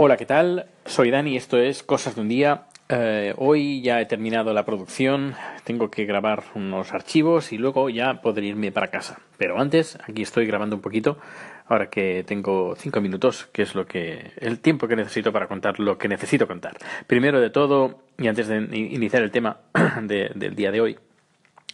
[0.00, 0.66] Hola, ¿qué tal?
[0.84, 2.66] Soy Dani, esto es Cosas de un día.
[2.88, 8.22] Eh, hoy ya he terminado la producción, tengo que grabar unos archivos y luego ya
[8.22, 9.18] podré irme para casa.
[9.38, 11.18] Pero antes, aquí estoy grabando un poquito,
[11.66, 15.80] ahora que tengo cinco minutos, que es lo que el tiempo que necesito para contar
[15.80, 16.76] lo que necesito contar.
[17.08, 19.62] Primero de todo, y antes de iniciar el tema
[20.02, 20.98] del día de hoy,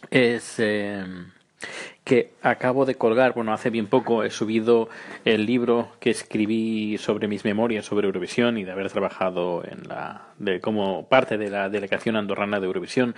[0.09, 1.05] es eh,
[2.05, 4.89] que acabo de colgar, bueno, hace bien poco he subido
[5.25, 10.27] el libro que escribí sobre mis memorias sobre Eurovisión y de haber trabajado en la,
[10.37, 13.15] de, como parte de la delegación andorrana de Eurovisión,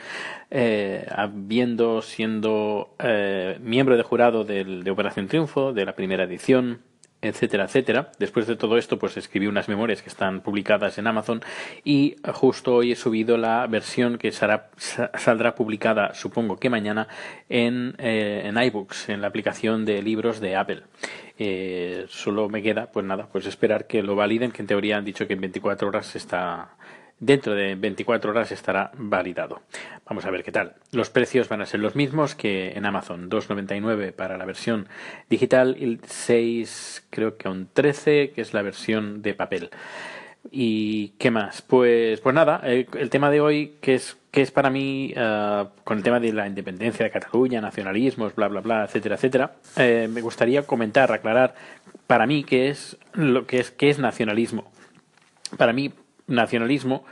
[0.50, 6.80] eh, habiendo siendo eh, miembro de jurado del, de Operación Triunfo, de la primera edición,
[7.22, 8.12] etcétera, etcétera.
[8.20, 11.42] Después de todo esto, pues escribí unas memorias que están publicadas en Amazon
[11.84, 17.08] y justo hoy he subido la versión que saldrá publicada, supongo que mañana,
[17.50, 20.84] en, eh, en iBooks, en la aplicación de libros de Apple.
[21.40, 25.06] Eh, solo me queda, pues nada, pues esperar que lo validen, que en teoría han
[25.06, 26.76] dicho que en 24 horas está
[27.20, 29.62] Dentro de 24 horas estará validado.
[30.06, 30.76] Vamos a ver qué tal.
[30.92, 33.28] Los precios van a ser los mismos que en Amazon.
[33.30, 34.88] 2,99 para la versión
[35.28, 39.72] digital y 6, creo que un 13, que es la versión de papel.
[40.52, 41.64] ¿Y qué más?
[41.64, 45.98] Pues, pues nada, el, tema de hoy, que es, que es para mí, eh, con
[45.98, 50.22] el tema de la independencia de Cataluña, nacionalismos, bla, bla, bla, etcétera, etcétera, eh, me
[50.22, 51.56] gustaría comentar, aclarar
[52.06, 54.72] para mí qué es, lo que es, qué es nacionalismo.
[55.58, 55.92] Para mí,
[56.28, 57.06] nacionalismo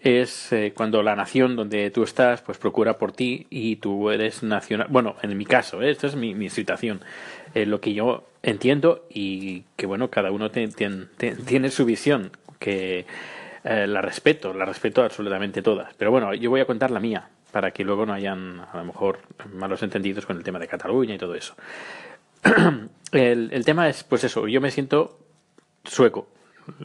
[0.00, 4.42] es eh, cuando la nación donde tú estás pues procura por ti y tú eres
[4.42, 5.90] nacional bueno en mi caso ¿eh?
[5.90, 7.00] esta es mi, situación.
[7.54, 13.06] Eh, lo que yo entiendo y que bueno cada uno tiene su visión que
[13.64, 15.92] la respeto la respeto absolutamente todas.
[15.94, 18.84] Pero bueno yo voy a contar la mía para que luego no hayan a lo
[18.84, 19.20] mejor
[19.52, 21.54] malos entendidos con el tema de Cataluña y todo eso.
[23.12, 25.18] El, el tema es pues eso yo me siento
[25.84, 26.28] sueco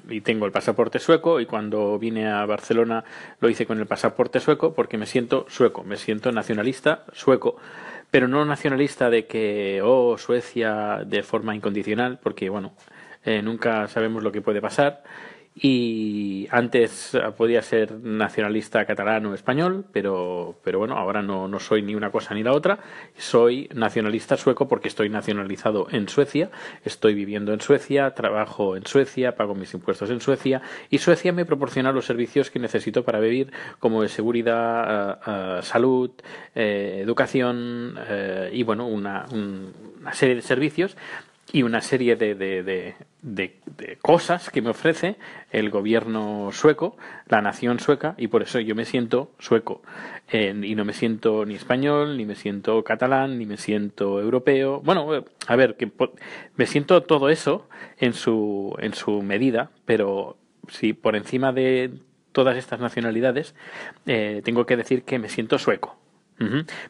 [0.09, 3.03] y tengo el pasaporte sueco y cuando vine a Barcelona
[3.39, 7.57] lo hice con el pasaporte sueco porque me siento sueco, me siento nacionalista sueco,
[8.11, 12.73] pero no nacionalista de que, oh, Suecia de forma incondicional, porque bueno,
[13.23, 15.03] eh, nunca sabemos lo que puede pasar.
[15.53, 21.81] Y antes podía ser nacionalista catalán o español, pero, pero bueno, ahora no, no soy
[21.81, 22.79] ni una cosa ni la otra.
[23.17, 26.51] Soy nacionalista sueco porque estoy nacionalizado en Suecia,
[26.85, 30.61] estoy viviendo en Suecia, trabajo en Suecia, pago mis impuestos en Suecia.
[30.89, 36.11] Y Suecia me proporciona los servicios que necesito para vivir, como seguridad, eh, eh, salud,
[36.55, 37.99] eh, educación
[38.51, 40.95] y bueno, una, una serie de servicios
[41.51, 42.95] y una serie de, de, de,
[44.01, 45.15] cosas que me ofrece
[45.51, 49.81] el gobierno sueco, la nación sueca, y por eso yo me siento sueco.
[50.31, 54.81] y no me siento ni español, ni me siento catalán, ni me siento europeo.
[54.81, 55.07] Bueno,
[55.47, 55.91] a ver, que
[56.55, 57.67] me siento todo eso
[57.97, 60.37] en su, en su medida, pero
[60.69, 61.91] si por encima de
[62.31, 63.55] todas estas nacionalidades,
[64.05, 65.97] eh, tengo que decir que me siento sueco.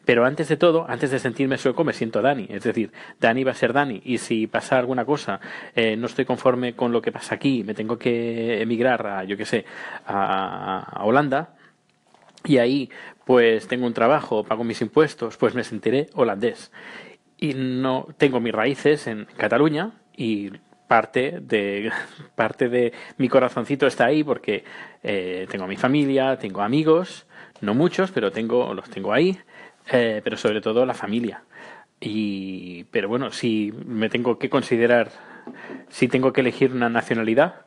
[0.04, 2.46] Pero antes de todo, antes de sentirme sueco, me siento Dani.
[2.48, 4.00] Es decir, Dani va a ser Dani.
[4.04, 5.40] Y si pasa alguna cosa,
[5.74, 9.36] eh, no estoy conforme con lo que pasa aquí, me tengo que emigrar a, yo
[9.36, 9.64] qué sé,
[10.06, 11.54] a, Holanda,
[12.44, 12.90] y ahí
[13.24, 16.72] pues tengo un trabajo, pago mis impuestos, pues me sentiré holandés.
[17.38, 20.50] Y no tengo mis raíces en Cataluña y
[20.92, 21.90] parte de
[22.34, 24.62] parte de mi corazoncito está ahí porque
[25.02, 27.24] eh, tengo mi familia, tengo amigos
[27.62, 29.38] no muchos, pero tengo, los tengo ahí,
[29.90, 31.44] eh, pero sobre todo la familia.
[32.00, 35.10] Y, pero bueno, si me tengo que considerar,
[35.88, 37.62] si tengo que elegir una nacionalidad,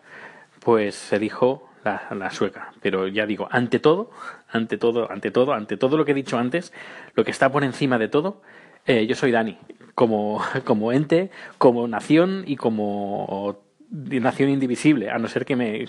[0.60, 2.74] pues elijo la, la, sueca.
[2.82, 4.12] Pero ya digo, ante todo,
[4.50, 6.74] ante todo, ante todo, ante todo lo que he dicho antes,
[7.16, 8.42] lo que está por encima de todo,
[8.86, 9.58] eh, yo soy Dani,
[9.96, 13.60] como, como ente, como nación y como
[13.90, 15.86] nación indivisible, a no ser que me,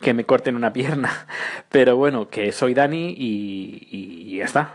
[0.00, 1.26] que me corten una pierna.
[1.68, 4.74] Pero bueno, que soy Dani y, ya está.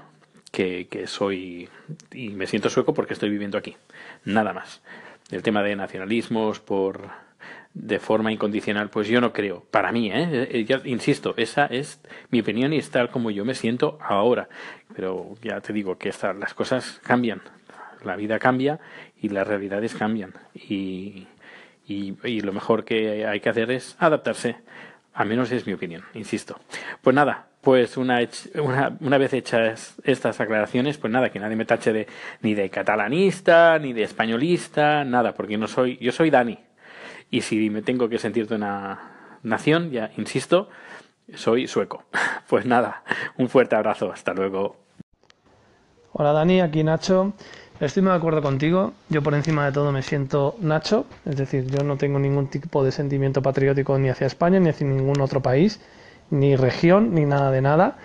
[0.51, 1.67] Que, que, soy
[2.13, 3.75] y me siento sueco porque estoy viviendo aquí.
[4.23, 4.81] Nada más.
[5.31, 7.09] El tema de nacionalismos por
[7.75, 9.65] de forma incondicional, pues yo no creo.
[9.69, 10.65] Para mí, ¿eh?
[10.67, 12.01] eh insisto, esa es
[12.31, 14.47] mi opinión y es tal como yo me siento ahora.
[14.95, 17.41] Pero ya te digo que las cosas cambian.
[18.03, 18.79] La vida cambia
[19.21, 20.33] y las realidades cambian.
[20.53, 21.27] Y,
[21.85, 24.55] y, lo mejor que hay que hacer es adaptarse.
[25.13, 26.59] Al menos es mi opinión, insisto.
[27.01, 28.19] Pues nada, pues una,
[28.55, 32.07] una, una, vez hechas estas aclaraciones, pues nada, que nadie me tache de
[32.41, 36.59] ni de catalanista, ni de españolista, nada, porque no soy, yo soy Dani.
[37.35, 40.69] Y si me tengo que sentir de una nación, ya insisto,
[41.33, 42.05] soy sueco.
[42.47, 43.03] Pues nada,
[43.37, 44.77] un fuerte abrazo, hasta luego.
[46.13, 47.33] Hola Dani, aquí Nacho.
[47.81, 48.93] Estoy muy de acuerdo contigo.
[49.09, 52.85] Yo por encima de todo me siento Nacho, es decir, yo no tengo ningún tipo
[52.85, 55.81] de sentimiento patriótico ni hacia España, ni hacia ningún otro país,
[56.29, 57.97] ni región, ni nada de nada.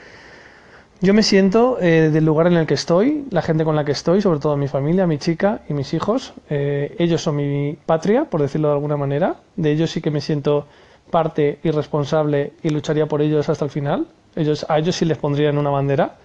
[1.03, 3.93] Yo me siento eh, del lugar en el que estoy, la gente con la que
[3.93, 6.35] estoy, sobre todo mi familia, mi chica y mis hijos.
[6.51, 9.37] Eh, ellos son mi patria, por decirlo de alguna manera.
[9.57, 10.67] De ellos sí que me siento
[11.11, 14.09] parte y responsable y lucharía por ellos hasta el final.
[14.37, 16.17] Ellos, a ellos sí les pondría en una bandera.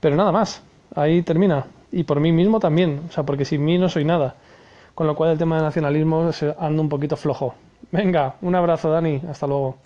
[0.00, 0.62] Pero nada más,
[0.94, 1.64] ahí termina.
[1.90, 4.34] Y por mí mismo también, o sea, porque sin mí no soy nada.
[4.94, 7.54] Con lo cual el tema del nacionalismo se anda un poquito flojo.
[7.90, 9.78] Venga, un abrazo Dani, hasta luego.